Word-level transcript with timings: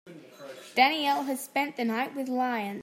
Danielle 0.73 1.25
has 1.25 1.45
spent 1.45 1.77
the 1.77 1.85
night 1.85 2.15
with 2.15 2.27
lions. 2.27 2.79